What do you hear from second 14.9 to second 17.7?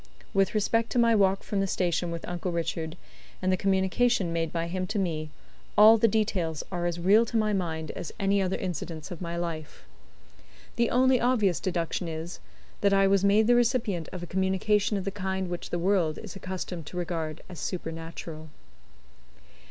of the kind which the world is accustomed to regard as